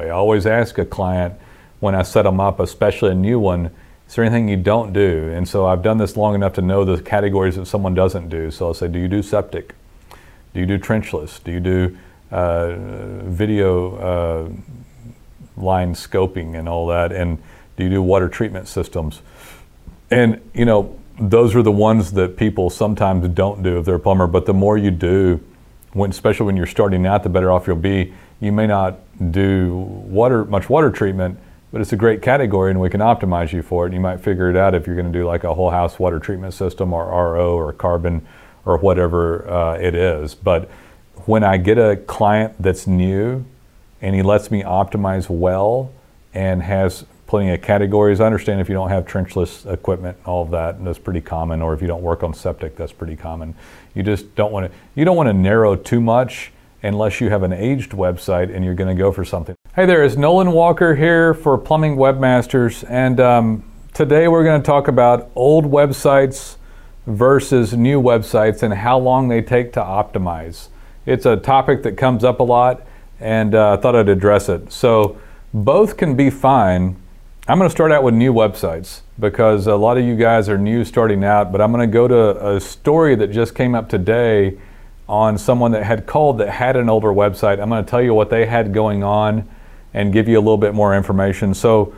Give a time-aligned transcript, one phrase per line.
[0.00, 1.34] I always ask a client
[1.80, 3.72] when I set them up, especially a new one,
[4.06, 5.28] is there anything you don't do?
[5.34, 8.52] And so I've done this long enough to know the categories that someone doesn't do.
[8.52, 9.74] So I'll say, do you do septic?
[10.54, 11.42] Do you do trenchless?
[11.42, 11.98] Do you do
[12.30, 12.76] uh,
[13.24, 14.48] video uh,
[15.60, 17.10] line scoping and all that?
[17.10, 17.42] And
[17.76, 19.20] do you do water treatment systems?
[20.12, 23.98] And, you know, those are the ones that people sometimes don't do if they're a
[23.98, 24.28] plumber.
[24.28, 25.44] But the more you do,
[25.92, 28.14] when, especially when you're starting out, the better off you'll be.
[28.40, 28.98] You may not
[29.32, 31.38] do water much water treatment,
[31.72, 33.88] but it's a great category and we can optimize you for it.
[33.88, 35.98] And you might figure it out if you're going to do like a whole house
[35.98, 38.26] water treatment system or RO or carbon
[38.64, 40.34] or whatever uh, it is.
[40.34, 40.70] But
[41.26, 43.44] when I get a client that's new
[44.00, 45.90] and he lets me optimize well
[46.32, 50.50] and has plenty of categories, I understand if you don't have trenchless equipment all of
[50.52, 53.54] that, and that's pretty common, or if you don't work on septic, that's pretty common.
[53.94, 57.42] You just don't want to, you don't want to narrow too much unless you have
[57.42, 59.54] an aged website and you're going to go for something.
[59.74, 63.64] Hey there, it's Nolan Walker here for Plumbing Webmasters, and um,
[63.94, 66.56] today we're going to talk about old websites
[67.06, 70.68] versus new websites and how long they take to optimize.
[71.06, 72.86] It's a topic that comes up a lot,
[73.18, 74.72] and uh, I thought I'd address it.
[74.72, 75.18] So,
[75.54, 76.96] both can be fine.
[77.48, 80.58] I'm going to start out with new websites because a lot of you guys are
[80.58, 83.88] new starting out, but I'm going to go to a story that just came up
[83.88, 84.58] today
[85.08, 87.60] on someone that had called that had an older website.
[87.60, 89.48] I'm going to tell you what they had going on
[89.94, 91.54] and give you a little bit more information.
[91.54, 91.94] So,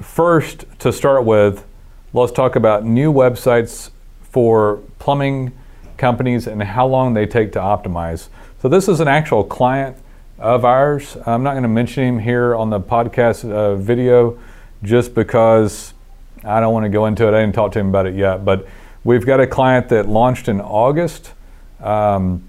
[0.00, 1.64] first, to start with,
[2.12, 3.90] let's talk about new websites
[4.22, 5.52] for plumbing
[5.96, 8.28] companies and how long they take to optimize.
[8.62, 9.96] So, this is an actual client
[10.38, 11.16] of ours.
[11.26, 14.38] I'm not going to mention him here on the podcast uh, video
[14.84, 15.94] just because
[16.44, 17.34] I don't want to go into it.
[17.34, 18.68] I didn't talk to him about it yet, but
[19.02, 21.32] we've got a client that launched in August
[21.80, 22.42] um,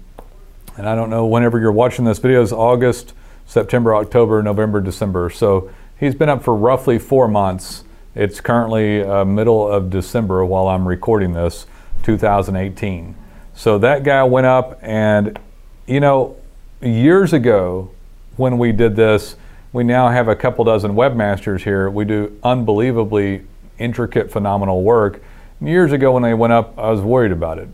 [0.76, 3.12] and I don't know whenever you're watching this video is August,
[3.46, 5.28] September, October, November, December.
[5.28, 7.84] So he's been up for roughly four months.
[8.14, 11.66] It's currently uh, middle of December while I'm recording this,
[12.04, 13.16] 2018.
[13.54, 15.38] So that guy went up, and
[15.86, 16.36] you know,
[16.80, 17.90] years ago
[18.36, 19.34] when we did this,
[19.72, 21.90] we now have a couple dozen webmasters here.
[21.90, 23.42] We do unbelievably
[23.78, 25.22] intricate, phenomenal work.
[25.60, 27.68] Years ago when they went up, I was worried about it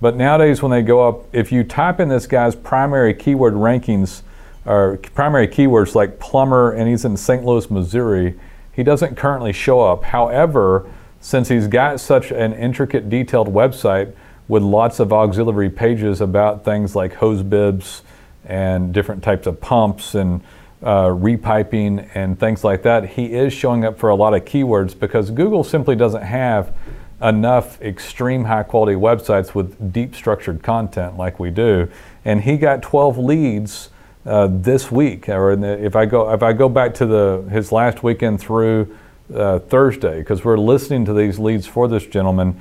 [0.00, 4.22] but nowadays, when they go up, if you type in this guy's primary keyword rankings,
[4.64, 7.44] or primary keywords like plumber, and he's in St.
[7.44, 8.38] Louis, Missouri,
[8.72, 10.04] he doesn't currently show up.
[10.04, 10.90] However,
[11.20, 14.14] since he's got such an intricate, detailed website
[14.48, 18.02] with lots of auxiliary pages about things like hose bibs
[18.46, 20.40] and different types of pumps and
[20.82, 24.98] uh, repiping and things like that, he is showing up for a lot of keywords
[24.98, 26.74] because Google simply doesn't have
[27.22, 31.88] enough extreme high quality websites with deep structured content like we do.
[32.24, 33.90] And he got 12 leads
[34.26, 37.72] uh, this week, or the, if I go if I go back to the his
[37.72, 38.94] last weekend through
[39.34, 42.60] uh, Thursday, because we're listening to these leads for this gentleman,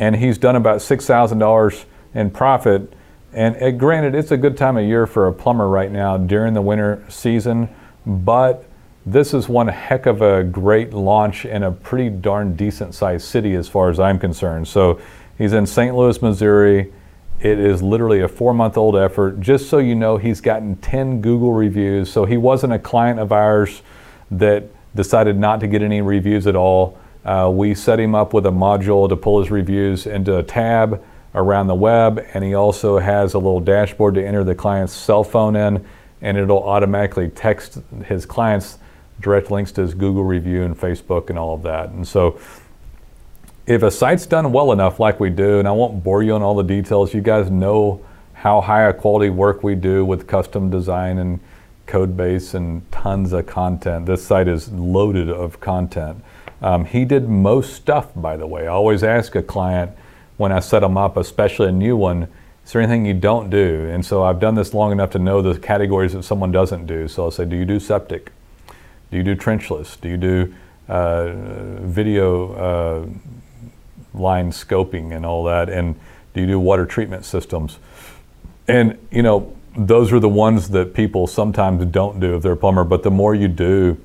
[0.00, 2.92] and he's done about six thousand dollars in profit.
[3.32, 6.54] And uh, granted, it's a good time of year for a plumber right now during
[6.54, 7.68] the winter season,
[8.06, 8.64] but
[9.06, 13.54] this is one heck of a great launch in a pretty darn decent sized city
[13.54, 14.66] as far as I'm concerned.
[14.66, 14.98] So
[15.36, 15.94] he's in St.
[15.94, 16.92] Louis, Missouri.
[17.40, 19.40] It is literally a four month old effort.
[19.40, 22.10] Just so you know, he's gotten 10 Google reviews.
[22.10, 23.82] So he wasn't a client of ours
[24.30, 24.64] that
[24.94, 26.98] decided not to get any reviews at all.
[27.26, 31.02] Uh, we set him up with a module to pull his reviews into a tab
[31.34, 35.24] around the web, and he also has a little dashboard to enter the client's cell
[35.24, 35.84] phone in,
[36.20, 38.78] and it'll automatically text his clients
[39.20, 41.90] direct links to his Google review and Facebook and all of that.
[41.90, 42.38] And so
[43.66, 46.42] if a site's done well enough like we do, and I won't bore you on
[46.42, 48.04] all the details, you guys know
[48.34, 51.40] how high a quality work we do with custom design and
[51.86, 54.06] code base and tons of content.
[54.06, 56.22] This site is loaded of content.
[56.60, 58.62] Um, he did most stuff, by the way.
[58.62, 59.92] I always ask a client
[60.36, 62.28] when I set them up, especially a new one,
[62.64, 63.88] is there anything you don't do?
[63.90, 67.08] And so I've done this long enough to know the categories that someone doesn't do.
[67.08, 68.32] So I'll say, do you do septic?
[69.14, 70.00] Do you do trenchless?
[70.00, 70.54] Do you do
[70.88, 71.30] uh,
[71.82, 73.06] video uh,
[74.12, 75.68] line scoping and all that?
[75.68, 75.94] And
[76.34, 77.78] do you do water treatment systems?
[78.66, 82.56] And you know, those are the ones that people sometimes don't do if they're a
[82.56, 82.82] plumber.
[82.82, 83.96] But the more you do,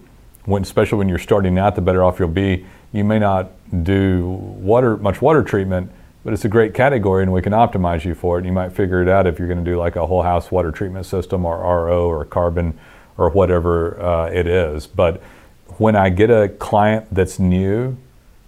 [0.46, 2.68] when, especially when you're starting out, the better off you'll be.
[2.92, 3.50] You may not
[3.84, 5.92] do water much water treatment,
[6.24, 8.42] but it's a great category and we can optimize you for it.
[8.42, 10.52] And you might figure it out if you're going to do like a whole house
[10.52, 12.78] water treatment system or RO or carbon
[13.20, 14.88] or whatever uh, it is.
[14.88, 15.22] But
[15.78, 17.98] when I get a client that's new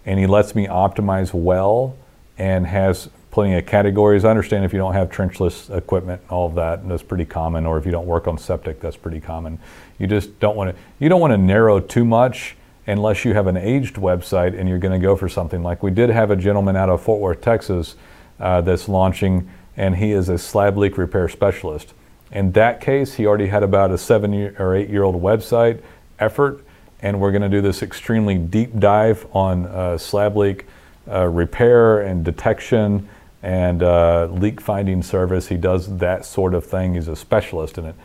[0.05, 1.95] and he lets me optimize well
[2.37, 4.25] and has plenty of categories.
[4.25, 7.65] I understand if you don't have trenchless equipment, all of that, that's pretty common.
[7.65, 9.57] Or if you don't work on septic, that's pretty common.
[9.97, 10.81] You just don't want to.
[10.99, 12.57] You don't want to narrow too much
[12.87, 15.91] unless you have an aged website and you're going to go for something like we
[15.91, 17.95] did have a gentleman out of Fort Worth, Texas,
[18.39, 21.93] uh, that's launching, and he is a slab leak repair specialist.
[22.31, 25.81] In that case, he already had about a seven year or eight year old website
[26.19, 26.63] effort,
[27.01, 30.65] and we're going to do this extremely deep dive on uh, slab leak
[31.09, 33.07] uh, repair and detection
[33.43, 35.47] and uh, leak finding service.
[35.47, 36.93] He does that sort of thing.
[36.93, 37.95] He's a specialist in it.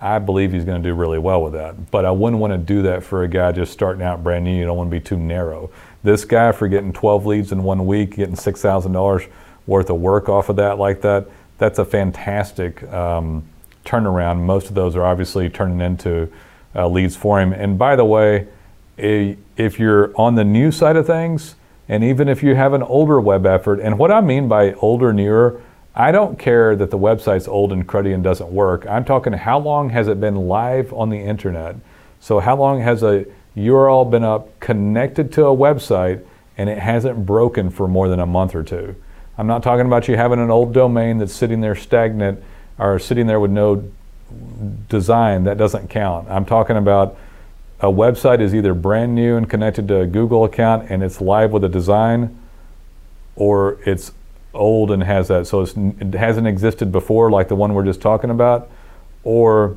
[0.00, 1.90] I believe he's going to do really well with that.
[1.90, 4.56] But I wouldn't want to do that for a guy just starting out brand new.
[4.56, 5.70] You don't want to be too narrow.
[6.02, 9.28] This guy, for getting 12 leads in one week, getting $6,000
[9.66, 11.26] worth of work off of that like that,
[11.56, 13.44] that's a fantastic um,
[13.84, 14.40] turnaround.
[14.40, 16.30] Most of those are obviously turning into
[16.74, 17.52] uh, leads for him.
[17.52, 18.48] And by the way,
[18.96, 21.56] if you're on the new side of things,
[21.88, 25.12] and even if you have an older web effort, and what I mean by older,
[25.12, 25.60] newer,
[25.94, 28.86] I don't care that the website's old and cruddy and doesn't work.
[28.86, 31.76] I'm talking how long has it been live on the internet?
[32.20, 33.26] So, how long has a
[33.56, 36.24] URL been up connected to a website
[36.56, 38.96] and it hasn't broken for more than a month or two?
[39.36, 42.42] I'm not talking about you having an old domain that's sitting there stagnant
[42.78, 43.90] or sitting there with no
[44.88, 45.44] design.
[45.44, 46.28] That doesn't count.
[46.28, 47.16] I'm talking about
[47.80, 51.50] a website is either brand new and connected to a Google account and it's live
[51.50, 52.38] with a design,
[53.36, 54.12] or it's
[54.54, 55.46] old and has that.
[55.46, 58.70] So it hasn't existed before, like the one we're just talking about,
[59.22, 59.76] or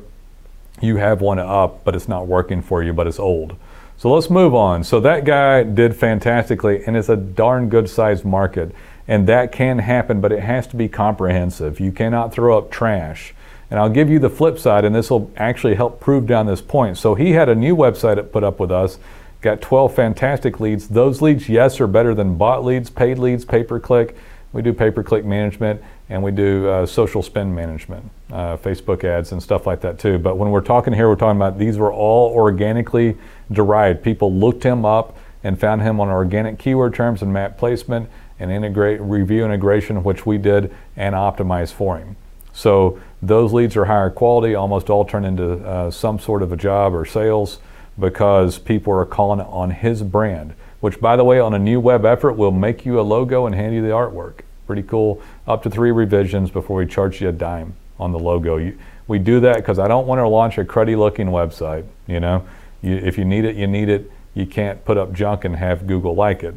[0.80, 3.56] you have one up, but it's not working for you, but it's old.
[3.96, 4.84] So let's move on.
[4.84, 8.72] So that guy did fantastically, and it's a darn good sized market.
[9.08, 11.80] And that can happen, but it has to be comprehensive.
[11.80, 13.34] You cannot throw up trash.
[13.70, 16.60] And I'll give you the flip side, and this will actually help prove down this
[16.60, 16.98] point.
[16.98, 18.98] So he had a new website put up with us,
[19.40, 20.88] got 12 fantastic leads.
[20.88, 24.16] Those leads, yes, are better than bought leads, paid leads, pay per click.
[24.52, 29.04] We do pay per click management and we do uh, social spend management, uh, Facebook
[29.04, 30.18] ads and stuff like that too.
[30.18, 33.16] But when we're talking here, we're talking about these were all organically
[33.52, 34.02] derived.
[34.02, 38.08] People looked him up and found him on organic keyword terms and map placement
[38.38, 42.16] and integrate review integration, which we did and optimized for him.
[42.52, 46.56] So those leads are higher quality, almost all turn into uh, some sort of a
[46.56, 47.58] job or sales
[47.98, 52.04] because people are calling on his brand, which, by the way, on a new web
[52.04, 54.40] effort will make you a logo and hand you the artwork.
[54.66, 55.20] Pretty cool.
[55.46, 58.56] Up to three revisions before we charge you a dime on the logo.
[58.56, 61.84] You, we do that because I don't want to launch a cruddy looking website.
[62.06, 62.46] You know,
[62.82, 64.10] you, if you need it, you need it.
[64.34, 66.54] You can't put up junk and have Google like it.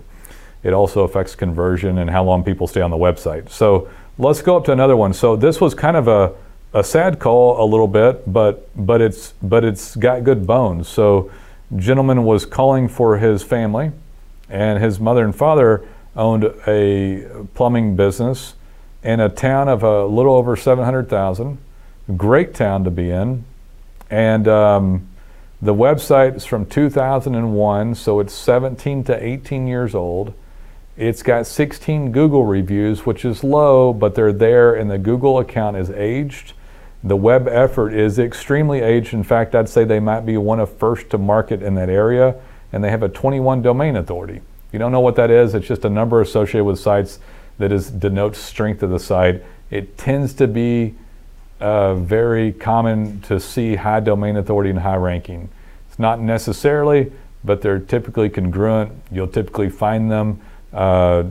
[0.63, 3.49] It also affects conversion and how long people stay on the website.
[3.49, 5.13] So let's go up to another one.
[5.13, 6.33] So this was kind of a
[6.73, 10.87] a sad call a little bit, but but it's but it's got good bones.
[10.87, 11.31] So,
[11.75, 13.91] gentleman was calling for his family,
[14.49, 15.85] and his mother and father
[16.15, 18.55] owned a plumbing business
[19.03, 21.57] in a town of a little over seven hundred thousand.
[22.17, 23.43] Great town to be in,
[24.09, 25.07] and um,
[25.61, 30.33] the website is from 2001, so it's 17 to 18 years old.
[30.97, 35.77] It's got 16 Google reviews, which is low, but they're there, and the Google account
[35.77, 36.53] is aged
[37.03, 39.13] the web effort is extremely aged.
[39.13, 42.35] In fact, I'd say they might be one of first to market in that area,
[42.71, 44.35] and they have a 21 domain authority.
[44.35, 47.19] If You don't know what that is, it's just a number associated with sites
[47.57, 49.43] that is denotes strength of the site.
[49.71, 50.95] It tends to be
[51.59, 55.49] uh, very common to see high domain authority and high ranking.
[55.89, 57.11] It's not necessarily,
[57.43, 58.91] but they're typically congruent.
[59.11, 60.39] You'll typically find them
[60.73, 61.23] uh,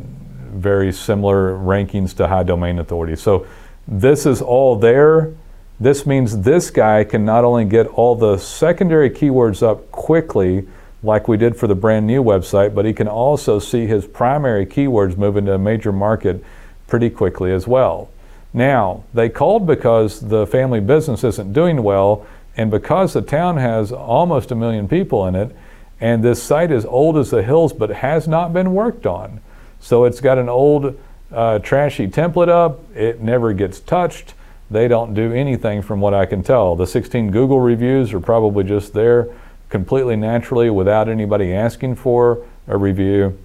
[0.53, 3.17] very similar rankings to high domain authority.
[3.17, 3.47] So
[3.87, 5.35] this is all there.
[5.79, 10.69] This means this guy can not only get all the secondary keywords up quickly,
[11.03, 14.67] like we did for the brand new website, but he can also see his primary
[14.67, 16.45] keywords move into a major market
[16.87, 18.11] pretty quickly as well.
[18.53, 23.93] Now, they called because the family business isn't doing well, and because the town has
[23.93, 25.55] almost a million people in it,
[26.01, 29.41] and this site is old as the hills but has not been worked on.
[29.81, 30.99] So it's got an old,
[31.33, 34.35] uh, trashy template up, it never gets touched
[34.71, 36.77] they don't do anything from what I can tell.
[36.77, 39.29] The 16 Google reviews are probably just there
[39.69, 43.37] completely naturally without anybody asking for a review.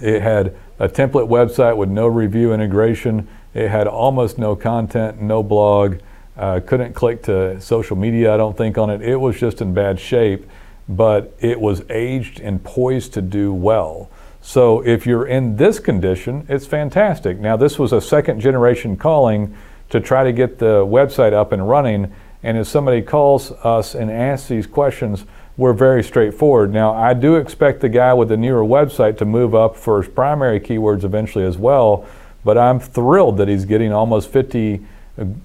[0.00, 3.28] It had a template website with no review integration.
[3.54, 5.98] It had almost no content, no blog.
[6.36, 9.02] Uh, couldn't click to social media, I don't think, on it.
[9.02, 10.46] It was just in bad shape,
[10.88, 14.10] but it was aged and poised to do well.
[14.40, 17.38] So if you're in this condition, it's fantastic.
[17.38, 19.56] Now, this was a second generation calling
[19.90, 22.12] to try to get the website up and running.
[22.42, 25.24] And if somebody calls us and asks these questions,
[25.56, 26.72] we're very straightforward.
[26.72, 30.12] Now, I do expect the guy with the newer website to move up for his
[30.12, 32.06] primary keywords eventually as well,
[32.42, 34.78] but I'm thrilled that he's getting almost 50 uh,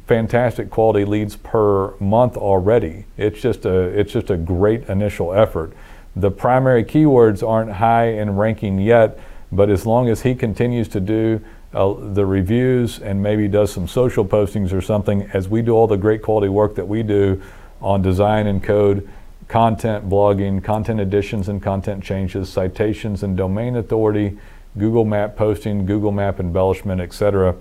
[0.05, 3.05] fantastic quality leads per month already.
[3.17, 5.73] It's just a it's just a great initial effort.
[6.15, 9.19] The primary keywords aren't high in ranking yet,
[9.51, 11.41] but as long as he continues to do
[11.73, 15.85] uh, the reviews and maybe does some social postings or something as we do all
[15.85, 17.41] the great quality work that we do
[17.81, 19.07] on design and code,
[19.47, 24.37] content blogging, content additions and content changes, citations and domain authority,
[24.77, 27.55] Google Map posting, Google Map embellishment, etc.,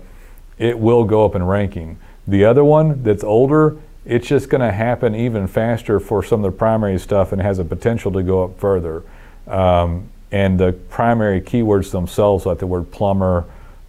[0.57, 1.97] it will go up in ranking.
[2.27, 6.51] The other one that's older, it's just going to happen even faster for some of
[6.51, 9.03] the primary stuff and has a potential to go up further.
[9.47, 13.45] Um, and the primary keywords themselves, like the word plumber,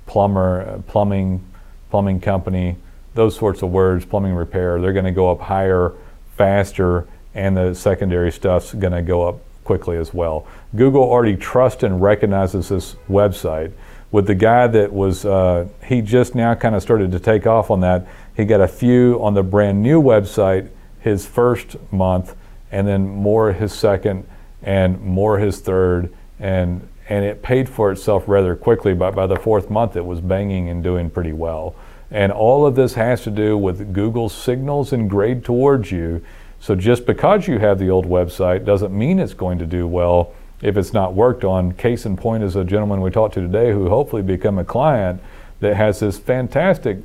[0.06, 1.44] plumber, uh, plumbing,
[1.90, 2.76] plumbing company,
[3.14, 5.92] those sorts of words, plumbing repair, they're going to go up higher,
[6.36, 10.46] faster, and the secondary stuff's going to go up quickly as well.
[10.74, 13.72] Google already trusts and recognizes this website.
[14.10, 17.70] With the guy that was, uh, he just now kind of started to take off
[17.70, 18.06] on that.
[18.34, 22.34] He got a few on the brand new website his first month,
[22.72, 24.26] and then more his second,
[24.62, 28.94] and more his third, and and it paid for itself rather quickly.
[28.94, 31.74] But by the fourth month, it was banging and doing pretty well.
[32.10, 36.22] And all of this has to do with Google's signals and grade towards you.
[36.60, 40.34] So just because you have the old website doesn't mean it's going to do well
[40.60, 41.72] if it's not worked on.
[41.72, 45.20] Case in point is a gentleman we talked to today who hopefully become a client
[45.60, 46.98] that has this fantastic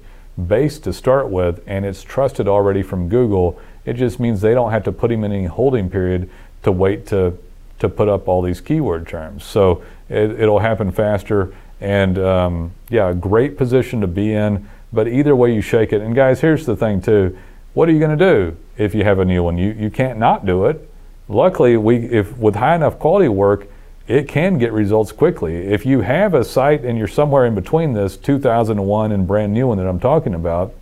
[0.47, 3.59] base to start with and it's trusted already from Google.
[3.85, 6.29] It just means they don't have to put him in any holding period
[6.63, 7.37] to wait to
[7.79, 9.43] to put up all these keyword terms.
[9.43, 11.53] So it, will happen faster.
[11.81, 14.69] And um, yeah, great position to be in.
[14.93, 16.01] But either way you shake it.
[16.01, 17.37] And guys, here's the thing too.
[17.73, 19.57] What are you going to do if you have a new one?
[19.57, 20.89] You, you can't not do it.
[21.27, 23.67] Luckily, we if with high enough quality work,
[24.07, 25.55] it can get results quickly.
[25.55, 29.67] If you have a site and you're somewhere in between this 2001 and brand new
[29.67, 30.73] one that I'm talking about,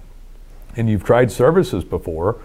[0.76, 2.40] and you've tried services before,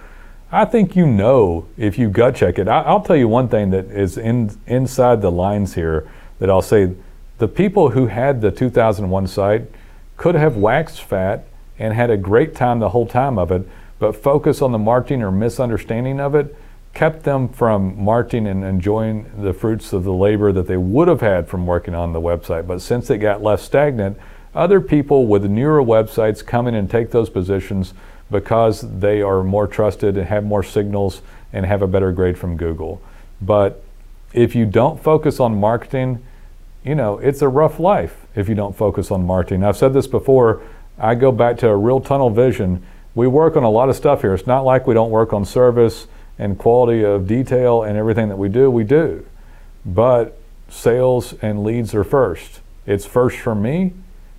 [0.52, 2.68] I think you know if you gut check it.
[2.68, 6.62] I, will tell you one thing that is in, inside the lines here that I'll
[6.62, 6.94] say
[7.38, 9.70] the people who had the 2001 site
[10.16, 11.46] could have waxed fat
[11.78, 13.66] and had a great time the whole time of it,
[13.98, 16.54] but focus on the marketing or misunderstanding of it
[16.96, 21.20] kept them from marketing and enjoying the fruits of the labor that they would have
[21.20, 22.66] had from working on the website.
[22.66, 24.18] But since it got less stagnant,
[24.54, 27.92] other people with newer websites come in and take those positions
[28.30, 31.20] because they are more trusted and have more signals
[31.52, 33.02] and have a better grade from Google.
[33.42, 33.84] But
[34.32, 36.24] if you don't focus on marketing,
[36.82, 39.64] you know, it's a rough life if you don't focus on marketing.
[39.64, 40.62] I've said this before,
[40.98, 42.82] I go back to a real tunnel vision.
[43.14, 44.32] We work on a lot of stuff here.
[44.32, 46.06] It's not like we don't work on service
[46.38, 49.24] and quality of detail and everything that we do, we do.
[49.84, 50.38] But
[50.68, 52.60] sales and leads are first.
[52.86, 53.92] It's first for me,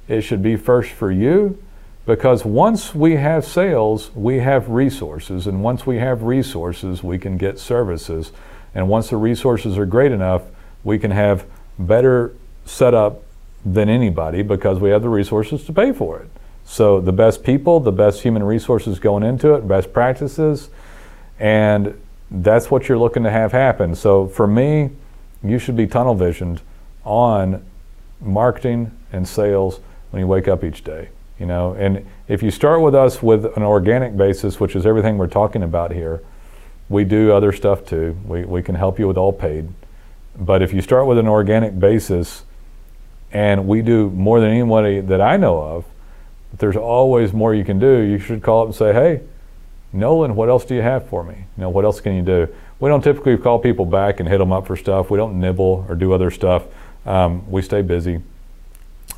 [0.08, 1.62] it should be first for you,
[2.06, 5.48] because once we have sales, we have resources.
[5.48, 8.32] And once we have resources, we can get services.
[8.74, 10.44] And once the resources are great enough,
[10.84, 11.46] we can have
[11.78, 12.34] better
[12.66, 13.24] setup
[13.66, 16.30] than anybody because we have the resources to pay for it.
[16.64, 20.70] So the best people, the best human resources going into it, best practices,
[21.40, 23.96] and that's what you're looking to have happen.
[23.96, 24.92] So for me,
[25.44, 26.62] you should be tunnel visioned
[27.06, 27.66] on
[28.20, 29.80] marketing and sales
[30.12, 31.74] when you wake up each day you know?
[31.74, 35.64] And if you start with us with an organic basis which is everything we're talking
[35.64, 36.22] about here
[36.90, 38.18] we do other stuff too.
[38.26, 39.68] We, we can help you with all paid.
[40.38, 42.46] But if you start with an organic basis
[43.34, 45.86] and we do more than anybody that i know of
[46.60, 48.00] there's always more you can do.
[48.00, 49.22] You should call up and say hey
[49.94, 52.48] nolan what else do you have for me you know what else can you do
[52.80, 55.86] we don't typically call people back and hit them up for stuff we don't nibble
[55.88, 56.64] or do other stuff
[57.06, 58.22] um, we stay busy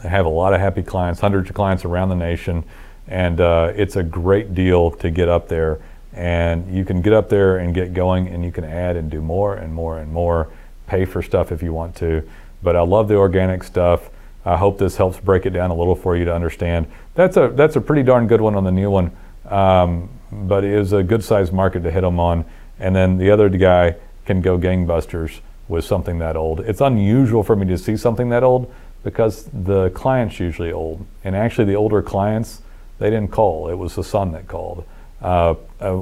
[0.03, 2.63] I have a lot of happy clients, hundreds of clients around the nation,
[3.07, 5.79] and uh, it's a great deal to get up there.
[6.13, 9.21] And you can get up there and get going, and you can add and do
[9.21, 10.47] more and more and more.
[10.87, 12.27] Pay for stuff if you want to.
[12.63, 14.09] But I love the organic stuff.
[14.45, 16.87] I hope this helps break it down a little for you to understand.
[17.13, 19.11] That's a that's a pretty darn good one on the new one,
[19.49, 22.45] um, but it is a good sized market to hit them on.
[22.79, 23.95] And then the other guy
[24.25, 26.61] can go gangbusters with something that old.
[26.61, 31.05] It's unusual for me to see something that old because the client's usually old.
[31.23, 32.61] And actually, the older clients,
[32.97, 33.69] they didn't call.
[33.69, 34.85] It was the son that called.
[35.21, 35.93] Uh, a,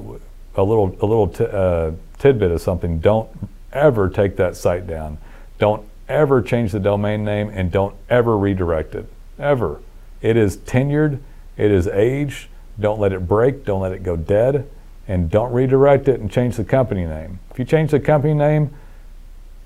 [0.55, 2.99] a, little, a little t- uh, tidbit of something.
[2.99, 3.29] Don't
[3.71, 5.17] ever take that site down.
[5.59, 9.07] Don't ever change the domain name, and don't ever redirect it.
[9.37, 9.81] Ever.
[10.21, 11.19] It is tenured.
[11.57, 12.47] It is aged.
[12.79, 13.65] Don't let it break.
[13.65, 14.69] Don't let it go dead.
[15.07, 17.39] And don't redirect it and change the company name.
[17.51, 18.73] If you change the company name,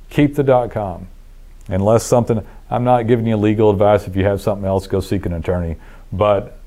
[0.09, 1.07] keep the .com.
[1.67, 4.07] Unless something I'm not giving you legal advice.
[4.07, 5.77] If you have something else, go seek an attorney.
[6.11, 6.57] But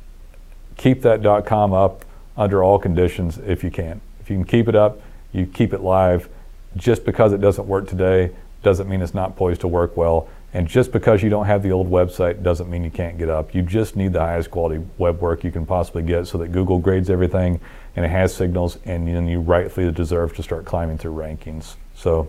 [0.76, 2.04] keep that .com up
[2.36, 4.00] under all conditions if you can.
[4.20, 5.00] If you can keep it up,
[5.32, 6.28] you keep it live.
[6.76, 8.30] Just because it doesn't work today
[8.62, 10.28] doesn't mean it's not poised to work well.
[10.54, 13.54] And just because you don't have the old website doesn't mean you can't get up.
[13.56, 16.78] You just need the highest quality web work you can possibly get so that Google
[16.78, 17.60] grades everything
[17.96, 21.74] and it has signals and then you rightfully deserve to start climbing through rankings.
[21.96, 22.28] So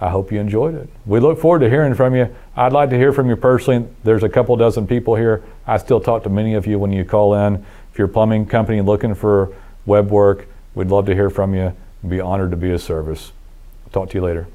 [0.00, 0.88] I hope you enjoyed it.
[1.04, 2.34] We look forward to hearing from you.
[2.56, 3.86] I'd like to hear from you personally.
[4.02, 5.44] There's a couple dozen people here.
[5.66, 7.56] I still talk to many of you when you call in.
[7.92, 11.74] If you're a plumbing company looking for web work, we'd love to hear from you.
[12.02, 13.32] We'd be honored to be of service.
[13.92, 14.46] Talk to you later.